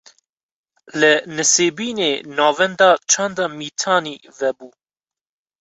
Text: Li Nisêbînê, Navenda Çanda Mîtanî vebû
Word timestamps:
Li 0.99 1.11
Nisêbînê, 1.35 2.11
Navenda 2.37 2.91
Çanda 3.11 3.45
Mîtanî 3.59 4.15
vebû 4.39 4.69